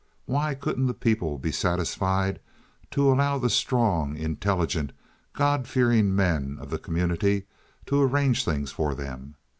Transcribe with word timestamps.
Why 0.25 0.55
couldn't 0.55 0.87
the 0.87 0.95
people 0.95 1.37
be 1.37 1.51
satisfied 1.51 2.39
to 2.89 3.11
allow 3.13 3.37
the 3.37 3.51
strong, 3.51 4.17
intelligent, 4.17 4.93
God 5.33 5.67
fearing 5.67 6.15
men 6.15 6.57
of 6.59 6.71
the 6.71 6.79
community 6.79 7.45
to 7.85 8.01
arrange 8.01 8.43
things 8.43 8.71
for 8.71 8.95
them? 8.95 9.35